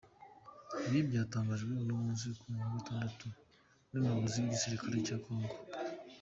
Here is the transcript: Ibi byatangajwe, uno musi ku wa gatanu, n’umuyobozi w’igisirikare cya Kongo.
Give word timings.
Ibi 0.85 0.99
byatangajwe, 1.09 1.71
uno 1.81 1.93
musi 2.05 2.27
ku 2.39 2.45
wa 2.57 2.67
gatanu, 2.73 3.27
n’umuyobozi 3.89 4.35
w’igisirikare 4.39 4.97
cya 5.07 5.17
Kongo. 5.23 5.55